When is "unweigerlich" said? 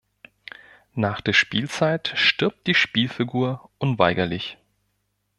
3.77-4.57